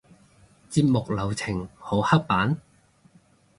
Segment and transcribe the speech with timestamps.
[0.71, 2.57] 節目流程好刻板？